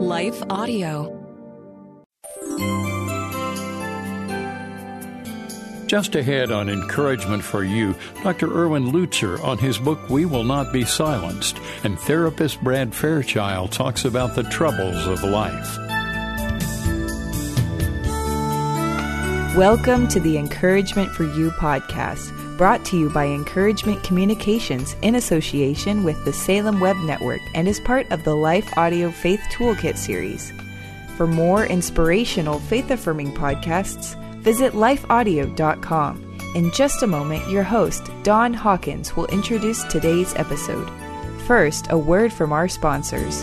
[0.00, 1.14] Life Audio.
[5.86, 8.50] Just ahead on Encouragement for You, Dr.
[8.50, 14.06] Erwin Lutzer on his book We Will Not Be Silenced, and therapist Brad Fairchild talks
[14.06, 15.76] about the troubles of life.
[19.54, 26.04] Welcome to the Encouragement for You podcast, brought to you by Encouragement Communications in association
[26.04, 30.52] with the Salem Web Network and is part of the Life Audio Faith Toolkit series.
[31.16, 36.38] For more inspirational, faith affirming podcasts, visit lifeaudio.com.
[36.54, 40.90] In just a moment, your host, Don Hawkins, will introduce today's episode.
[41.46, 43.42] First, a word from our sponsors.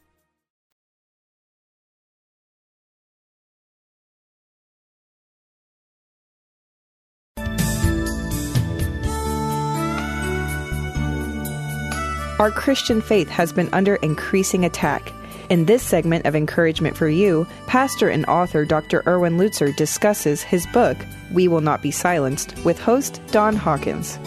[12.41, 15.13] Our Christian faith has been under increasing attack.
[15.51, 19.03] In this segment of Encouragement for You, pastor and author Dr.
[19.05, 20.97] Erwin Lutzer discusses his book,
[21.31, 24.17] We Will Not Be Silenced, with host Don Hawkins.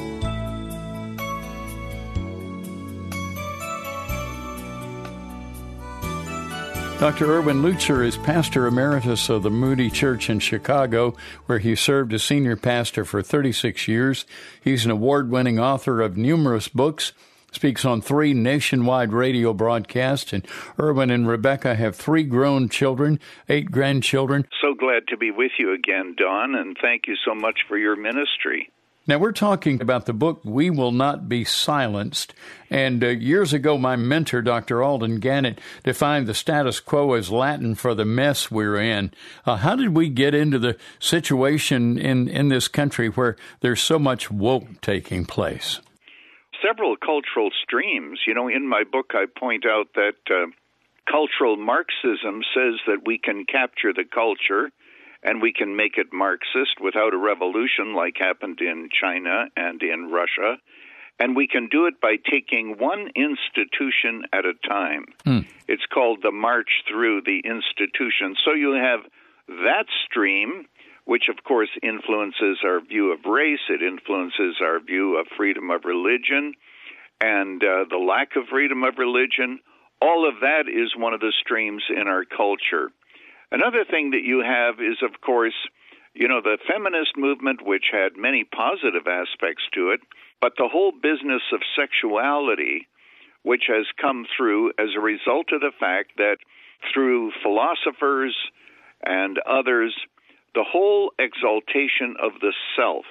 [7.01, 7.33] Dr.
[7.33, 11.17] Erwin Lutzer is pastor emeritus of the Moody Church in Chicago,
[11.47, 14.25] where he served as senior pastor for 36 years.
[14.63, 17.13] He's an award winning author of numerous books
[17.55, 20.47] speaks on three nationwide radio broadcasts, and
[20.79, 24.47] Erwin and Rebecca have three grown children, eight grandchildren.
[24.63, 27.97] So glad to be with you again, Don, and thank you so much for your
[27.97, 28.71] ministry.
[29.07, 32.33] Now, we're talking about the book We Will Not Be Silenced.
[32.71, 34.83] And uh, years ago, my mentor, Dr.
[34.83, 39.13] Alden Gannett, defined the status quo as Latin for the mess we're in.
[39.45, 43.99] Uh, how did we get into the situation in, in this country where there's so
[43.99, 45.81] much woke taking place?
[46.65, 48.21] Several cultural streams.
[48.27, 50.47] You know, in my book, I point out that uh,
[51.11, 54.71] cultural Marxism says that we can capture the culture
[55.23, 60.11] and we can make it Marxist without a revolution like happened in China and in
[60.11, 60.59] Russia.
[61.19, 65.07] And we can do it by taking one institution at a time.
[65.25, 65.47] Mm.
[65.69, 68.35] It's called the march through the institution.
[68.45, 69.01] So you have
[69.49, 70.67] that stream
[71.05, 75.85] which of course influences our view of race, it influences our view of freedom of
[75.85, 76.55] religion
[77.21, 79.61] and uh, the lack of freedom of religion.
[80.01, 82.91] All of that is one of the streams in our culture.
[83.51, 85.55] Another thing that you have is, of course,
[86.15, 90.01] you know, the feminist movement, which had many positive aspects to it,
[90.41, 92.87] but the whole business of sexuality,
[93.43, 96.37] which has come through as a result of the fact that
[96.93, 98.37] through philosophers
[99.05, 99.95] and others,
[100.55, 103.05] the whole exaltation of the self.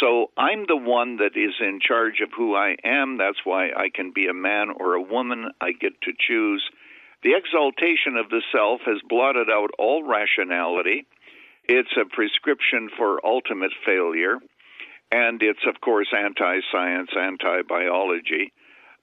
[0.00, 3.18] So I'm the one that is in charge of who I am.
[3.18, 5.50] That's why I can be a man or a woman.
[5.60, 6.62] I get to choose.
[7.22, 11.06] The exaltation of the self has blotted out all rationality.
[11.64, 14.38] It's a prescription for ultimate failure.
[15.12, 18.52] And it's, of course, anti science, anti biology.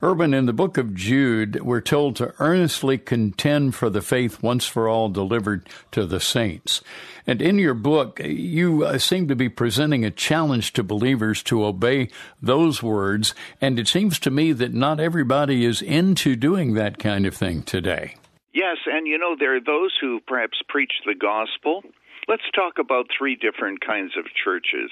[0.04, 4.64] Erwin, in the book of Jude, we're told to earnestly contend for the faith once
[4.68, 6.84] for all delivered to the saints.
[7.26, 11.66] And in your book, you uh, seem to be presenting a challenge to believers to
[11.66, 13.34] obey those words.
[13.60, 17.64] And it seems to me that not everybody is into doing that kind of thing
[17.64, 18.18] today.
[18.54, 21.82] Yes, and you know, there are those who perhaps preach the gospel.
[22.28, 24.92] Let's talk about three different kinds of churches.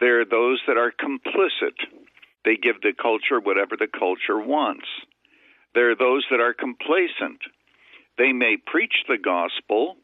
[0.00, 1.76] There are those that are complicit
[2.44, 4.86] they give the culture whatever the culture wants.
[5.74, 7.40] There are those that are complacent.
[8.18, 9.96] They may preach the gospel,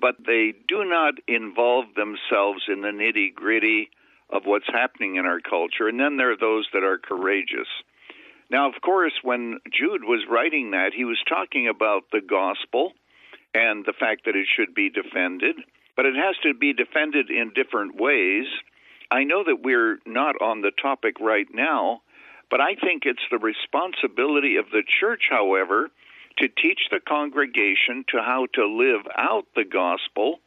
[0.00, 3.90] but they do not involve themselves in the nitty gritty
[4.30, 5.88] of what's happening in our culture.
[5.88, 7.68] And then there are those that are courageous.
[8.50, 12.92] Now, of course, when Jude was writing that, he was talking about the gospel
[13.54, 15.56] and the fact that it should be defended,
[15.96, 18.46] but it has to be defended in different ways.
[19.10, 22.02] I know that we're not on the topic right now,
[22.50, 25.90] but I think it's the responsibility of the church, however,
[26.38, 30.40] to teach the congregation to how to live out the gospel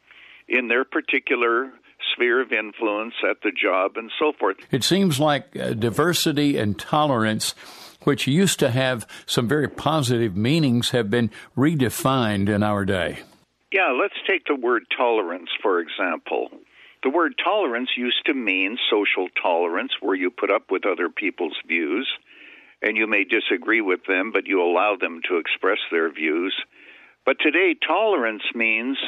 [0.48, 1.70] in their particular
[2.14, 4.56] sphere of influence at the job and so forth.
[4.70, 7.54] It seems like uh, diversity and tolerance
[8.04, 13.20] which used to have some very positive meanings, have been redefined in our day.
[13.72, 16.48] Yeah, let's take the word tolerance, for example.
[17.02, 21.56] The word tolerance used to mean social tolerance, where you put up with other people's
[21.66, 22.08] views,
[22.82, 26.54] and you may disagree with them, but you allow them to express their views.
[27.24, 28.98] But today, tolerance means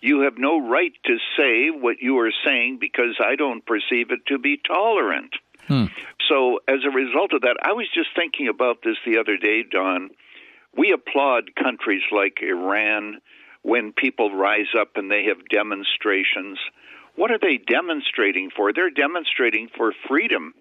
[0.00, 4.26] you have no right to say what you are saying because I don't perceive it
[4.28, 5.34] to be tolerant.
[5.66, 5.86] Hmm.
[6.28, 9.62] So, as a result of that, I was just thinking about this the other day,
[9.62, 10.10] Don.
[10.76, 13.20] We applaud countries like Iran
[13.62, 16.58] when people rise up and they have demonstrations.
[17.16, 18.72] What are they demonstrating for?
[18.72, 20.54] They're demonstrating for freedom.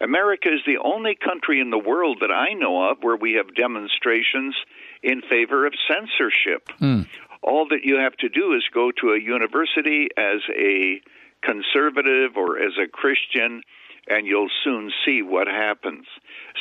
[0.00, 3.54] America is the only country in the world that I know of where we have
[3.54, 4.54] demonstrations
[5.02, 6.68] in favor of censorship.
[6.78, 7.02] Hmm.
[7.42, 11.00] All that you have to do is go to a university as a
[11.42, 13.62] conservative or as a Christian
[14.08, 16.06] and you'll soon see what happens.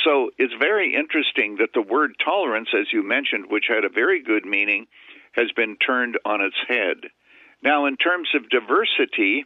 [0.03, 4.21] So it's very interesting that the word tolerance, as you mentioned, which had a very
[4.21, 4.87] good meaning,
[5.31, 7.09] has been turned on its head.
[7.63, 9.43] Now, in terms of diversity,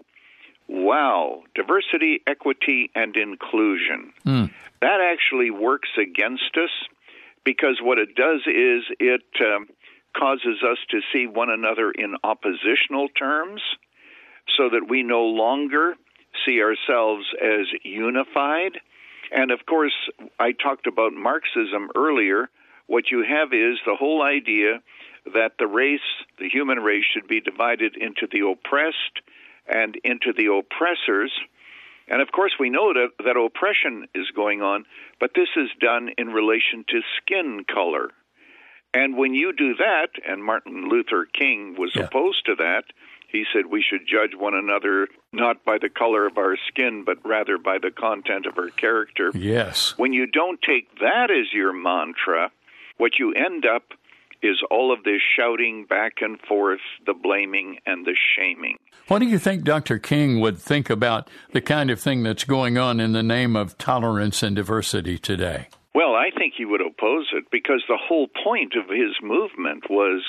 [0.68, 4.13] wow, diversity, equity, and inclusion.
[4.25, 4.52] Mm.
[4.81, 6.69] That actually works against us
[7.44, 9.68] because what it does is it um,
[10.18, 13.62] causes us to see one another in oppositional terms
[14.57, 15.96] so that we no longer
[16.46, 18.80] see ourselves as unified.
[19.31, 19.94] And of course,
[20.40, 22.50] I talked about Marxism earlier.
[22.88, 24.81] What you have is the whole idea
[25.25, 26.00] that the race,
[26.39, 29.21] the human race, should be divided into the oppressed
[29.68, 31.31] and into the oppressors.
[32.07, 34.85] And of course, we know that, that oppression is going on,
[35.19, 38.09] but this is done in relation to skin color.
[38.94, 42.03] And when you do that, and Martin Luther King was yeah.
[42.03, 42.83] opposed to that,
[43.29, 47.18] he said we should judge one another not by the color of our skin, but
[47.23, 49.31] rather by the content of our character.
[49.33, 49.94] Yes.
[49.97, 52.51] When you don't take that as your mantra,
[52.97, 53.94] what you end up
[54.42, 58.78] is all of this shouting back and forth, the blaming and the shaming.
[59.08, 60.00] What do you think Dr.
[60.00, 63.78] King would think about the kind of thing that's going on in the name of
[63.78, 65.68] tolerance and diversity today?
[65.94, 70.24] Well, I think he would oppose it because the whole point of his movement was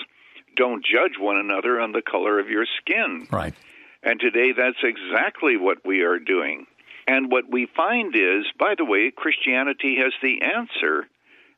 [0.56, 3.28] don't judge one another on the color of your skin.
[3.30, 3.54] Right.
[4.02, 6.66] And today that's exactly what we are doing.
[7.06, 11.08] And what we find is, by the way, Christianity has the answer,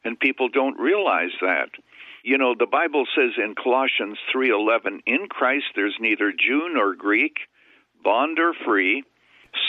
[0.05, 1.71] and people don't realize that.
[2.25, 7.49] You know, the Bible says in Colossians 3:11, "In Christ there's neither Jew nor Greek,
[8.03, 9.05] bond or free,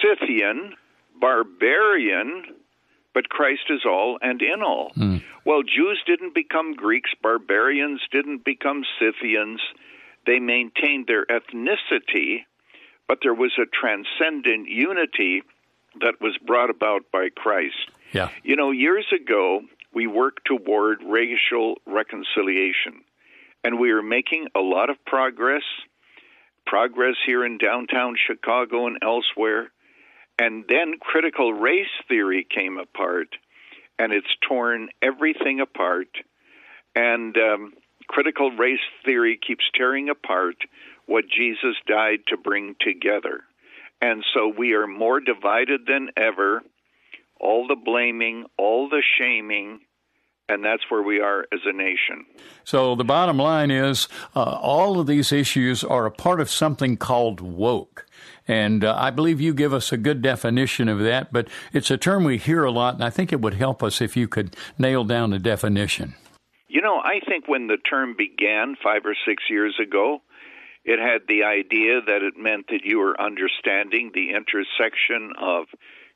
[0.02, 0.76] Scythian,
[1.20, 2.56] barbarian,
[3.14, 4.92] but Christ is all and in all.
[4.96, 5.24] Mm.
[5.46, 9.62] Well, Jews didn't become Greeks, barbarians didn't become Scythians.
[10.26, 12.46] They maintained their ethnicity,
[13.08, 15.44] but there was a transcendent unity
[16.02, 17.90] that was brought about by Christ.
[18.12, 18.30] Yeah.
[18.44, 19.62] You know, years ago,
[19.96, 23.02] we work toward racial reconciliation,
[23.64, 25.64] and we are making a lot of progress.
[26.66, 29.72] Progress here in downtown Chicago and elsewhere.
[30.38, 33.30] And then critical race theory came apart,
[33.98, 36.10] and it's torn everything apart.
[36.94, 37.74] And um,
[38.08, 40.58] critical race theory keeps tearing apart
[41.06, 43.42] what Jesus died to bring together.
[44.02, 46.64] And so we are more divided than ever.
[47.40, 49.82] All the blaming, all the shaming,
[50.48, 52.26] and that's where we are as a nation.
[52.64, 56.98] So the bottom line is uh, all of these issues are a part of something
[56.98, 58.06] called woke.
[58.48, 61.98] And uh, I believe you give us a good definition of that, but it's a
[61.98, 64.56] term we hear a lot, and I think it would help us if you could
[64.78, 66.14] nail down a definition.
[66.68, 70.22] You know, I think when the term began five or six years ago,
[70.84, 75.66] it had the idea that it meant that you were understanding the intersection of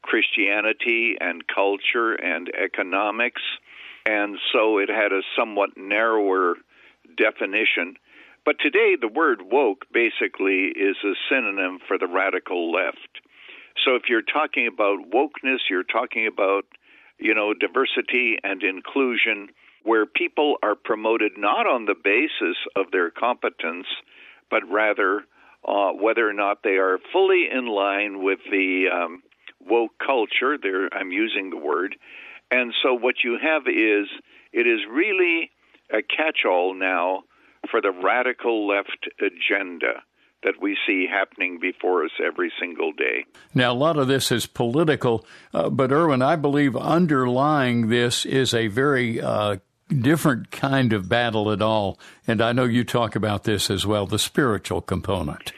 [0.02, 3.42] Christianity and culture and economics.
[4.06, 6.56] And so it had a somewhat narrower
[7.18, 7.96] definition.
[8.46, 13.20] But today, the word woke basically is a synonym for the radical left.
[13.86, 16.64] So if you're talking about wokeness, you're talking about,
[17.20, 19.50] you know, diversity and inclusion,
[19.84, 23.88] where people are promoted not on the basis of their competence,
[24.50, 25.24] but rather
[25.68, 29.22] uh, whether or not they are fully in line with the um,
[29.60, 30.58] woke culture.
[30.62, 31.96] There, I'm using the word,
[32.52, 34.08] And so what you have is
[34.54, 35.52] it is really
[35.92, 37.24] a catch all now
[37.70, 40.04] for the radical left agenda
[40.44, 43.26] that we see happening before us every single day.
[43.54, 48.54] Now, a lot of this is political, uh, but Erwin, I believe underlying this is
[48.54, 49.58] a very uh,
[49.90, 52.00] different kind of battle at all.
[52.26, 55.52] And I know you talk about this as well the spiritual component.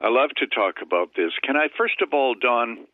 [0.00, 1.32] I love to talk about this.
[1.44, 2.86] Can I, first of all, Don,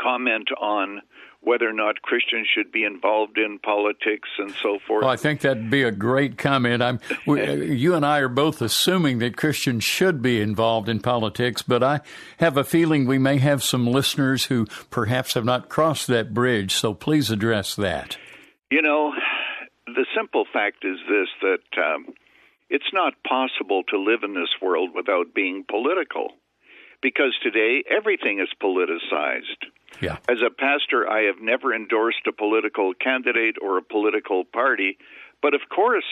[0.00, 1.02] comment on
[1.42, 5.02] whether or not Christians should be involved in politics and so forth.
[5.02, 6.82] Well, I think that'd be a great comment.
[6.82, 11.62] I'm, we, you and I are both assuming that Christians should be involved in politics,
[11.62, 12.00] but I
[12.38, 16.74] have a feeling we may have some listeners who perhaps have not crossed that bridge.
[16.74, 18.18] So please address that.
[18.70, 19.12] You know,
[19.86, 22.14] the simple fact is this: that um,
[22.68, 26.28] it's not possible to live in this world without being political,
[27.02, 30.16] because today everything is politicized yeah.
[30.28, 34.98] As a pastor, I have never endorsed a political candidate or a political party,
[35.42, 36.04] but of course,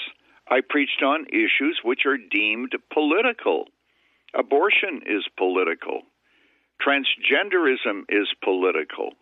[0.50, 3.66] I preached on issues which are deemed political.
[4.34, 6.02] Abortion is political.
[6.80, 9.12] Transgenderism is political.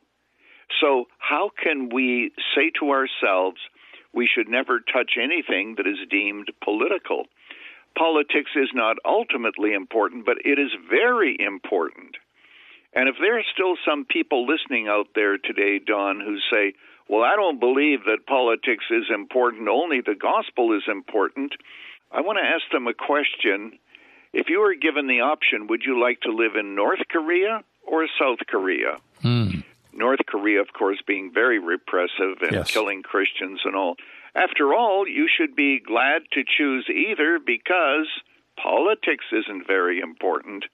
[0.80, 3.58] So, how can we say to ourselves
[4.12, 7.26] we should never touch anything that is deemed political?
[7.96, 12.16] Politics is not ultimately important, but it is very important.
[12.96, 16.72] And if there are still some people listening out there today, Don, who say,
[17.08, 21.52] well, I don't believe that politics is important, only the gospel is important,
[22.10, 23.78] I want to ask them a question.
[24.32, 28.08] If you were given the option, would you like to live in North Korea or
[28.18, 28.96] South Korea?
[29.20, 29.60] Hmm.
[29.92, 32.70] North Korea, of course, being very repressive and yes.
[32.70, 33.96] killing Christians and all.
[34.34, 38.06] After all, you should be glad to choose either because
[38.56, 40.64] politics isn't very important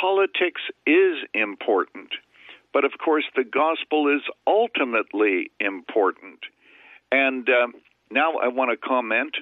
[0.00, 2.10] politics is important,
[2.72, 6.40] but of course, the gospel is ultimately important.
[7.12, 7.68] And uh,
[8.10, 9.36] now I want to comment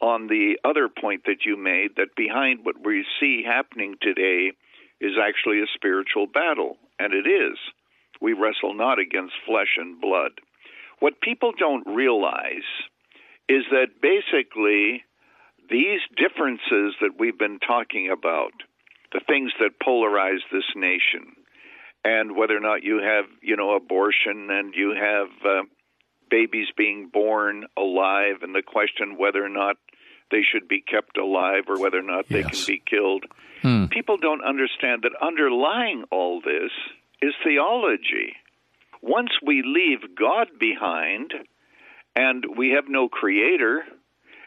[0.00, 4.52] on the other point that you made that behind what we see happening today
[5.00, 7.58] is actually a spiritual battle, and it is.
[8.20, 10.32] We wrestle not against flesh and blood.
[11.00, 12.68] What people don't realize
[13.48, 15.04] is that basically
[15.70, 18.52] these differences that we've been talking about
[19.12, 21.36] the things that polarize this nation,
[22.04, 25.62] and whether or not you have, you know, abortion and you have uh,
[26.30, 29.76] babies being born alive, and the question whether or not
[30.30, 32.64] they should be kept alive or whether or not they yes.
[32.64, 33.24] can be killed.
[33.62, 33.86] Hmm.
[33.86, 36.70] People don't understand that underlying all this
[37.20, 38.36] is theology.
[39.02, 41.32] Once we leave God behind
[42.14, 43.82] and we have no creator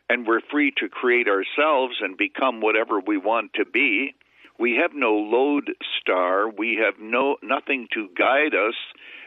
[0.10, 4.14] and we're free to create ourselves and become whatever we want to be,
[4.60, 6.50] we have no lodestar.
[6.50, 8.76] We have no nothing to guide us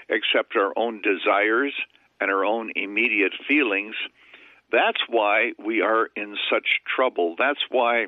[0.09, 1.75] except our own desires
[2.21, 3.95] and our own immediate feelings.
[4.71, 7.35] That's why we are in such trouble.
[7.39, 8.07] That's why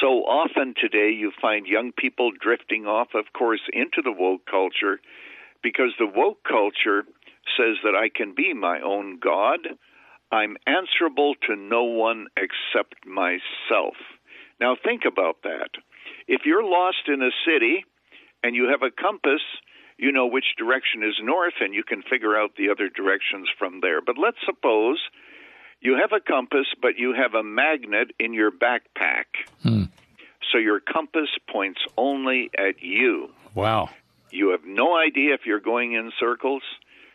[0.00, 5.00] so often today you find young people drifting off, of course, into the woke culture
[5.62, 7.04] because the woke culture
[7.56, 9.60] says that I can be my own God.
[10.30, 13.94] I'm answerable to no one except myself.
[14.60, 15.70] Now, think about that.
[16.28, 17.84] If you're lost in a city
[18.42, 19.42] and you have a compass,
[19.98, 23.80] you know which direction is north and you can figure out the other directions from
[23.80, 24.00] there.
[24.00, 24.98] But let's suppose
[25.80, 29.26] you have a compass, but you have a magnet in your backpack.
[29.62, 29.84] Hmm.
[30.50, 33.30] So your compass points only at you.
[33.54, 33.90] Wow.
[34.30, 36.62] You have no idea if you're going in circles.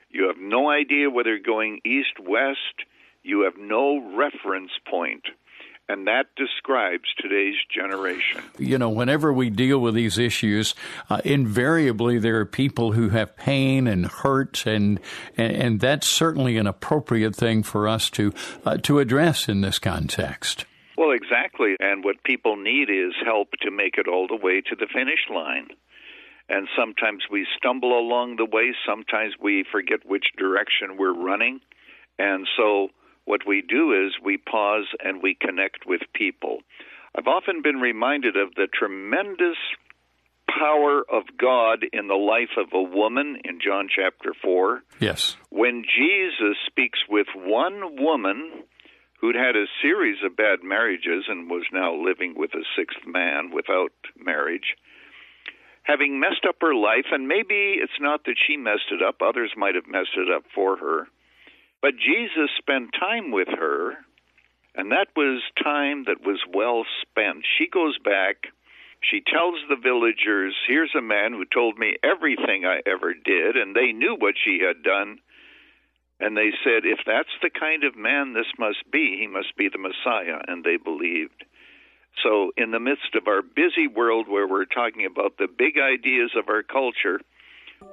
[0.10, 2.86] You have no idea whether you're going east, west.
[3.24, 5.24] You have no reference point.
[5.89, 8.44] And that describes today's generation.
[8.58, 10.75] You know, whenever we deal with these issues,
[11.10, 15.00] uh, invariably there are people who have pain and hurt, and,
[15.38, 18.34] and, and that's certainly an appropriate thing for us to
[18.65, 20.65] uh, to address in this context.
[20.98, 21.75] Well, exactly.
[21.79, 25.22] And what people need is help to make it all the way to the finish
[25.34, 25.67] line.
[26.50, 28.74] And sometimes we stumble along the way.
[28.86, 31.60] Sometimes we forget which direction we're running.
[32.17, 32.89] And so
[33.27, 36.60] what we do is we pause and we connect with people.
[37.13, 39.57] I've often been reminded of the tremendous
[40.48, 44.81] power of God in the life of a woman in John chapter 4.
[45.00, 45.36] Yes.
[45.50, 48.63] When Jesus speaks with one woman
[49.19, 53.51] who'd had a series of bad marriages and was now living with a sixth man
[53.53, 54.75] without marriage,
[55.84, 59.51] having messed up her life, and maybe it's not that she messed it up, others
[59.57, 61.07] might have messed it up for her.
[61.81, 63.93] But Jesus spent time with her,
[64.75, 67.46] and that was time that was well spent.
[67.57, 68.48] She goes back,
[69.01, 73.75] she tells the villagers, Here's a man who told me everything I ever did, and
[73.75, 75.19] they knew what she had done.
[76.19, 79.69] And they said, if that's the kind of man this must be, he must be
[79.69, 80.41] the Messiah.
[80.48, 81.46] And they believed.
[82.24, 86.31] So, in the midst of our busy world where we're talking about the big ideas
[86.36, 87.22] of our culture,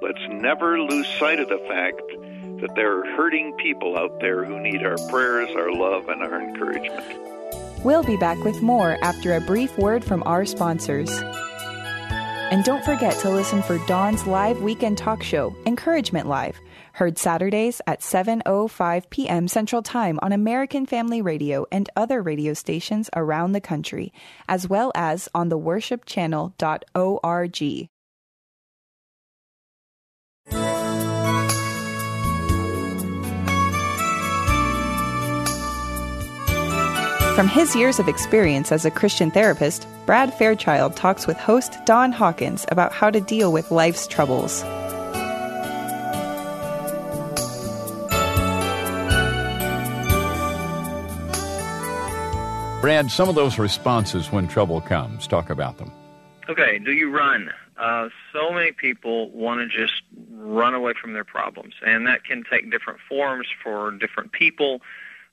[0.01, 2.01] let's never lose sight of the fact
[2.61, 6.41] that there are hurting people out there who need our prayers, our love, and our
[6.41, 7.03] encouragement.
[7.83, 11.09] We'll be back with more after a brief word from our sponsors.
[12.51, 16.59] And don't forget to listen for Don's live weekend talk show, Encouragement Live
[16.95, 19.49] Heard Saturdays at 7:05 p.m.
[19.49, 24.13] Central Time on American Family Radio and other radio stations around the country,
[24.47, 27.89] as well as on the worshipchannel.org.
[37.35, 42.13] From his years of experience as a Christian therapist, Brad Fairchild talks with host Don
[42.13, 44.63] Hawkins about how to deal with life's troubles.
[52.79, 55.91] Brad, some of those responses when trouble comes, talk about them.
[56.47, 57.51] Okay, do you run?
[57.75, 62.45] Uh, so many people want to just run away from their problems, and that can
[62.49, 64.81] take different forms for different people.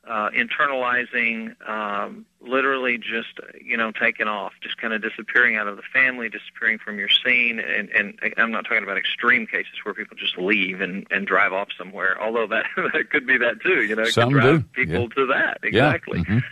[0.05, 5.77] Uh, internalizing, um, literally just you know taking off, just kind of disappearing out of
[5.77, 9.95] the family, disappearing from your scene, and, and I'm not talking about extreme cases where
[9.95, 12.21] people just leave and, and drive off somewhere.
[12.21, 14.85] Although that that could be that too, you know, it Some could drive do.
[14.85, 15.15] people Yeah.
[15.15, 16.19] to that exactly.
[16.29, 16.35] Yeah.
[16.35, 16.43] mhm.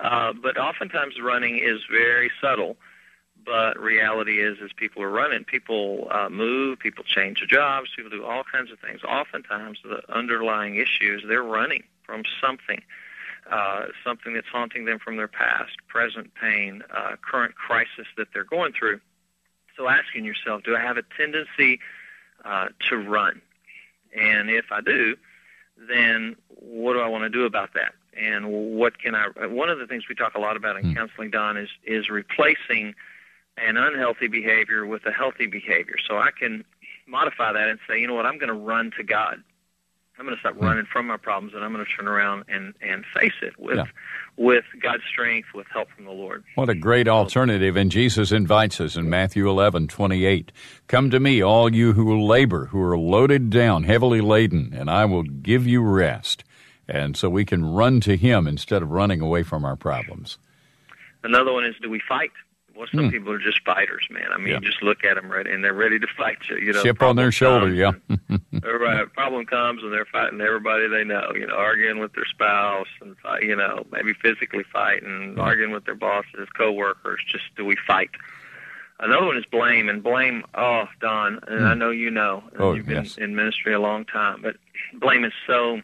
[0.00, 2.76] Uh, but oftentimes running is very subtle.
[3.44, 5.42] But reality is, as people are running.
[5.42, 6.78] People uh, move.
[6.78, 7.90] People change jobs.
[7.96, 9.02] People do all kinds of things.
[9.02, 12.80] Oftentimes, the underlying issue is they're running from something,
[13.50, 18.44] uh, something that's haunting them from their past, present pain, uh, current crisis that they're
[18.44, 19.00] going through.
[19.76, 21.80] So, asking yourself, do I have a tendency
[22.44, 23.40] uh, to run?
[24.14, 25.16] And if I do,
[25.88, 27.94] then what do I want to do about that?
[28.14, 29.28] And what can I?
[29.46, 32.94] One of the things we talk a lot about in counseling, Don, is is replacing
[33.56, 35.96] an unhealthy behavior with a healthy behavior.
[36.06, 36.64] So I can
[37.06, 39.42] modify that and say, you know what, I'm going to run to God.
[40.18, 42.74] I'm going to stop running from my problems, and I'm going to turn around and
[42.80, 43.84] and face it with Yeah.
[44.36, 46.44] with God's strength, with help from the Lord.
[46.54, 47.76] What a great alternative.
[47.76, 50.52] And Jesus invites us in Matthew 11, 28.
[50.86, 55.06] Come to me, all you who labor, who are loaded down, heavily laden, and I
[55.06, 56.44] will give you rest.
[56.86, 60.38] And so we can run to Him instead of running away from our problems.
[61.24, 62.32] Another one is, do we fight?
[62.74, 64.26] Well, some people are just fighters, man.
[64.32, 64.52] I mean, Hmm.
[64.62, 64.70] Yeah.
[64.70, 66.56] just look at them, right, and they're ready to fight you.
[66.56, 67.92] You know, Chip on their shoulder, yeah.
[68.62, 69.12] right.
[69.12, 71.32] Problem comes, and they're fighting everybody they know.
[71.34, 75.94] You know, arguing with their spouse, and you know, maybe physically fighting, arguing with their
[75.94, 77.20] bosses, coworkers.
[77.30, 78.10] Just do we fight?
[79.00, 80.44] Another one is blame, and blame.
[80.54, 82.44] Oh, Don, and I know you know.
[82.58, 83.18] Oh, you've been yes.
[83.18, 84.56] in ministry a long time, but
[85.00, 85.80] blame is so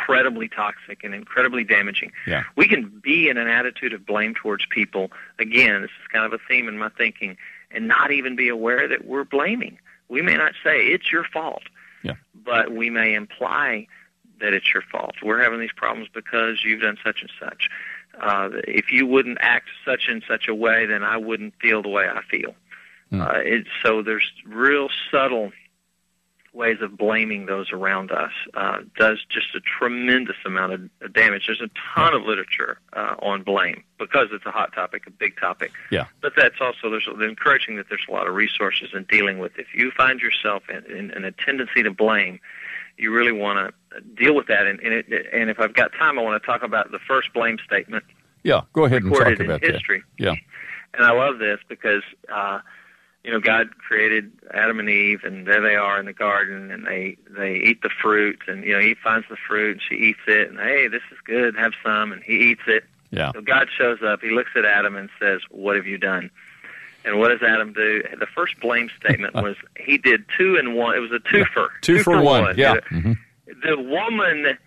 [0.00, 2.12] incredibly toxic and incredibly damaging.
[2.26, 2.44] Yeah.
[2.56, 5.10] We can be in an attitude of blame towards people.
[5.38, 7.36] Again, this is kind of a theme in my thinking,
[7.70, 9.78] and not even be aware that we're blaming.
[10.08, 11.62] We may not say it's your fault,
[12.02, 12.14] Yeah.
[12.44, 13.86] but we may imply
[14.40, 15.14] that it's your fault.
[15.22, 17.68] We're having these problems because you've done such and such.
[18.20, 21.88] Uh, if you wouldn't act such and such a way, then I wouldn't feel the
[21.88, 22.54] way I feel.
[23.12, 25.50] Uh, it, so there's real subtle
[26.52, 31.44] ways of blaming those around us uh, does just a tremendous amount of damage.
[31.46, 35.38] There's a ton of literature uh, on blame because it's a hot topic, a big
[35.38, 35.70] topic.
[35.90, 36.06] Yeah.
[36.20, 39.52] But that's also there's encouraging that there's a lot of resources in dealing with.
[39.58, 42.40] If you find yourself in, in, in a tendency to blame,
[42.96, 44.66] you really want to deal with that.
[44.66, 47.32] And and, it, and if I've got time, I want to talk about the first
[47.32, 48.04] blame statement
[48.42, 50.02] Yeah, go ahead and talk about history.
[50.18, 50.24] that.
[50.24, 50.34] Yeah.
[50.94, 52.60] And I love this because, uh,
[53.24, 56.86] you know, God created Adam and Eve, and there they are in the garden, and
[56.86, 60.20] they they eat the fruit, and you know, he finds the fruit, and she eats
[60.26, 62.84] it, and hey, this is good, have some, and he eats it.
[63.10, 63.32] Yeah.
[63.32, 66.30] So God shows up, he looks at Adam and says, "What have you done?"
[67.04, 68.02] And what does Adam do?
[68.18, 70.94] The first blame statement was he did two and one.
[70.94, 71.68] It was a twofer.
[71.80, 72.56] Two, for, one.
[72.58, 72.74] Yeah.
[72.90, 73.18] You know, Mhm.
[73.64, 74.58] the woman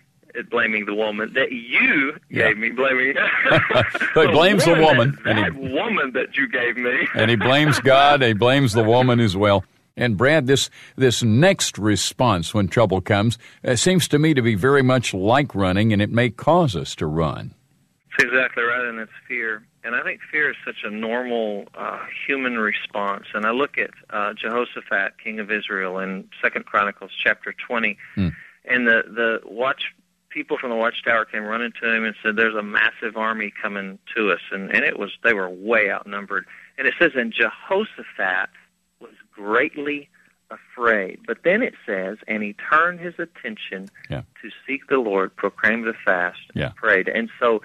[0.50, 2.48] blaming the woman that you Yeah.
[2.48, 3.14] gave me blaming
[4.14, 7.78] But blames the woman, that, and that woman that you gave me and he blames
[7.80, 9.64] God, he blames the woman as well.
[9.96, 14.56] And Brad, this this next response when trouble comes uh, seems to me to be
[14.56, 17.54] very much like running, and it may cause us to run.
[18.18, 19.64] That's exactly right, and it's fear.
[19.84, 23.26] And I think fear is such a normal uh, human response.
[23.34, 28.88] And I look at uh, Jehoshaphat, king of Israel, in Second Chronicles chapter twenty, and
[28.88, 29.94] the the watch
[30.34, 33.98] people from the watchtower came running to him and said, "There's a massive army coming
[34.16, 36.44] to us," and and it was they were way outnumbered.
[36.76, 38.50] And it says, "And Jehoshaphat
[39.00, 40.08] was greatly
[40.50, 41.20] afraid.
[41.26, 44.22] But then it says, and he turned his attention Yeah.
[44.42, 46.66] to seek the Lord, proclaim the fast, Yeah.
[46.66, 47.08] and prayed.
[47.08, 47.62] And so,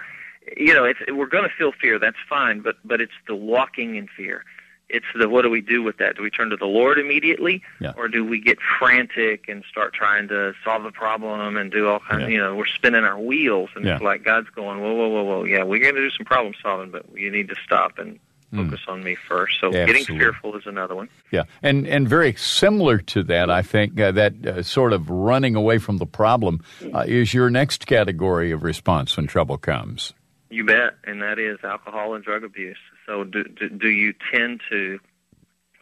[0.56, 1.98] you know, it's, we're going to feel fear.
[1.98, 2.60] That's fine.
[2.60, 4.44] But but it's the walking in fear.
[4.92, 6.16] It's the what do we do with that?
[6.16, 7.92] Do we turn to the Lord immediately, Yeah.
[7.96, 12.00] or do we get frantic and start trying to solve the problem and do all
[12.00, 12.22] kinds?
[12.22, 12.28] Yeah.
[12.28, 13.94] You know, we're spinning our wheels, and Yeah.
[13.94, 15.44] it's like God's going, whoa, whoa, whoa, whoa.
[15.44, 18.18] Yeah, we're going to do some problem solving, but you need to stop and
[18.52, 19.60] focus on me first.
[19.60, 20.18] So getting Hmm.
[20.18, 21.08] Fearful is another one.
[21.30, 25.54] Yeah, and and very similar to that, I think uh, that uh, sort of running
[25.54, 26.60] away from the problem
[26.92, 30.14] uh, is your next category of response when trouble comes.
[30.52, 32.76] You bet, and that is alcohol and drug abuse.
[33.10, 35.00] So, do, do, do you tend to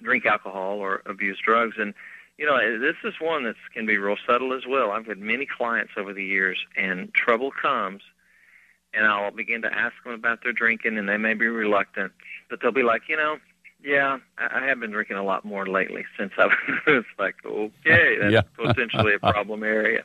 [0.03, 1.77] drink alcohol or abuse drugs?
[1.79, 1.93] And
[2.39, 4.93] you know, this is one that can be real subtle as well.
[4.93, 8.01] I've had many clients over the years, and trouble comes,
[8.95, 12.13] and I'll begin to ask them about their drinking, and they may be reluctant,
[12.49, 13.37] but they'll be like, you know,
[13.85, 16.53] yeah, I I have been drinking a lot more lately since I've.
[16.87, 18.41] it's like, okay, that's Yeah.
[18.57, 20.03] potentially a problem area.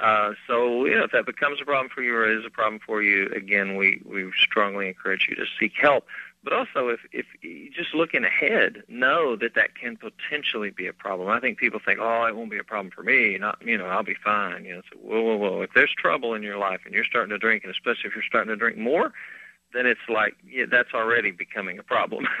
[0.00, 2.80] Uh, so, you know, if that becomes a problem for you or is a problem
[2.84, 6.06] for you, again, we, we strongly encourage you to seek help.
[6.44, 7.26] But also, if, if
[7.72, 11.28] just looking ahead, know that that can potentially be a problem.
[11.28, 13.38] I think people think, oh, it won't be a problem for me.
[13.38, 14.64] Not, you know, I'll be fine.
[14.64, 15.62] You know, so whoa, whoa, whoa.
[15.62, 18.24] If there's trouble in your life and you're starting to drink, and especially if you're
[18.26, 19.12] starting to drink more,
[19.72, 22.26] then it's like yeah, that's already becoming a problem.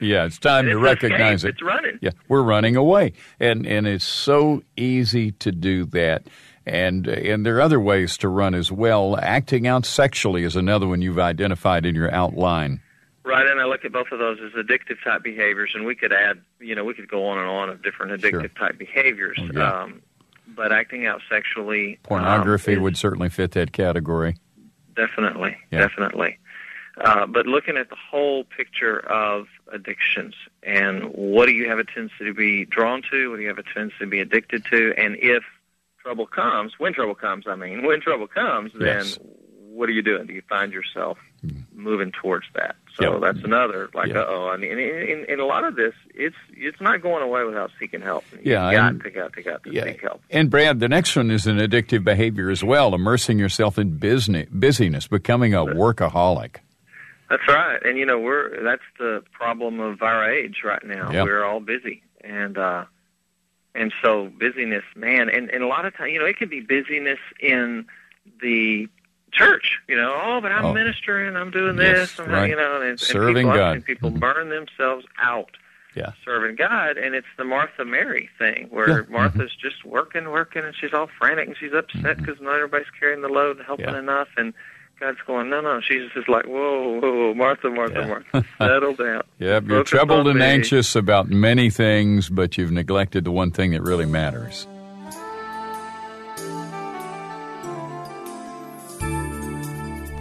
[0.00, 1.48] Yeah, it's time to It's recognize escape.
[1.48, 1.52] it.
[1.54, 1.98] It's running.
[2.00, 6.26] Yeah, we're running away, and and it's so easy to do that.
[6.66, 9.18] And and there are other ways to run as well.
[9.20, 12.80] Acting out sexually is another one you've identified in your outline.
[13.24, 16.12] Right, and I look at both of those as addictive type behaviors, and we could
[16.12, 18.30] add, you know, we could go on and on of different Sure.
[18.32, 19.38] addictive type behaviors.
[19.40, 19.82] Oh, yeah.
[19.82, 20.02] um,
[20.48, 24.36] but acting out sexually, Pornography um, would certainly fit that category.
[24.96, 25.80] definitely, Yeah.
[25.80, 26.38] definitely.
[27.00, 31.84] Uh, but looking at the whole picture of addictions and what do you have a
[31.84, 34.92] tendency to be drawn to, what do you have a tendency to be addicted to,
[34.98, 35.44] and if
[36.02, 39.18] trouble comes, when trouble comes, I mean, when trouble comes, then Yes.
[39.58, 40.26] what are you doing?
[40.26, 41.18] Do you find yourself
[41.74, 42.76] moving towards that?
[42.98, 43.20] So Yep.
[43.22, 44.48] that's another like, uh oh.
[44.48, 48.00] I mean, in, in a lot of this, it's it's not going away without seeking
[48.02, 48.24] help.
[48.32, 49.84] You Yeah, got and- to got to got to Yeah.
[49.84, 50.20] seek help.
[50.30, 54.48] And Brad, the next one is an addictive behavior as well, immersing yourself in business,
[54.50, 56.56] busyness, becoming a workaholic.
[57.30, 57.78] That's right.
[57.84, 61.12] And you know, we're that's the problem of our age right now.
[61.12, 61.24] Yep.
[61.24, 62.02] We're all busy.
[62.24, 62.84] And uh
[63.74, 66.60] and so busyness, man, and, and a lot of times, you know, it can be
[66.60, 67.86] busyness in
[68.42, 68.88] the
[69.32, 70.72] church, you know, oh, but I'm Oh.
[70.74, 72.50] ministering, I'm doing Yes, this, I'm, right.
[72.50, 73.72] you know, and, and Serving people, I've God.
[73.74, 74.18] seen people Mhm.
[74.20, 75.56] burn themselves out
[75.94, 76.12] Yeah.
[76.24, 78.94] serving God, and it's the Martha Mary thing where Yeah.
[79.02, 79.12] Mm-hmm.
[79.12, 83.22] Martha's just working, working, and she's all frantic and she's upset because not everybody's carrying
[83.22, 83.98] the load and helping Yeah.
[84.00, 84.52] enough, and
[85.00, 85.80] God's going, no, no.
[85.80, 88.06] She's just like, whoa, whoa, whoa Martha, Martha, Yeah.
[88.06, 89.22] Martha, settle down.
[89.38, 90.44] Yep, you're Focus troubled and me.
[90.44, 94.66] anxious about many things, but you've neglected the one thing that really matters.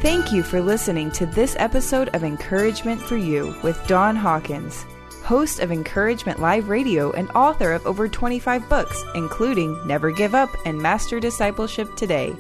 [0.02, 4.86] Thank you for listening to this episode of Encouragement for You with Don Hawkins,
[5.24, 10.50] host of Encouragement Live Radio and author of over 25 books, including Never Give Up
[10.66, 12.34] and Master Discipleship Today.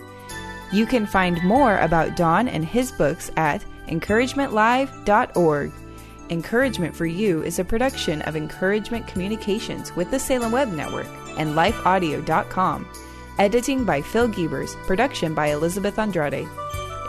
[0.72, 5.72] You can find more about Don and his books at encouragementlive.org.
[6.30, 11.08] Encouragement for You is a production of Encouragement Communications with the Salem Web Network
[11.40, 12.88] and lifeaudio.com.
[13.40, 16.48] Editing by Phil Giebers, production by Elizabeth Andrade.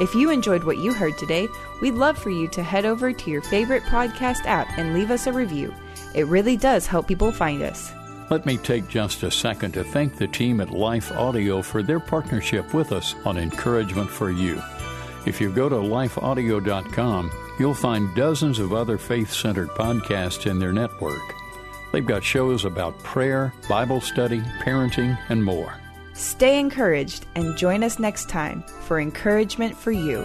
[0.01, 1.47] If you enjoyed what you heard today,
[1.83, 5.27] we'd love for you to head over to your favorite podcast app and leave us
[5.27, 5.75] a review.
[6.15, 7.93] It really does help people find us.
[8.31, 11.99] Let me take just a second to thank the team at Life Audio for their
[11.99, 14.63] partnership with us on Encouragement for You.
[15.27, 20.73] If you go to lifeaudio.com, you'll find dozens of other faith centered podcasts in their
[20.73, 21.21] network.
[21.93, 25.75] They've got shows about prayer, Bible study, parenting, and more.
[26.13, 30.25] Stay encouraged and join us next time for Encouragement for You.